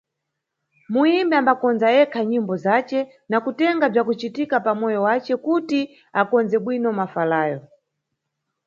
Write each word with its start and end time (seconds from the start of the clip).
Muyimbi 0.91 1.35
ambakondza 1.39 1.87
yekha 1.95 2.21
nyimbo 2.29 2.53
zace 2.65 2.99
na 3.29 3.37
kutenga 3.43 3.85
bzwakucitika 3.91 4.55
pamoyo 4.67 4.99
wace 5.07 5.33
kuti 5.45 5.79
akondze 6.21 6.57
bwino 6.63 6.89
mafalayo. 6.99 7.59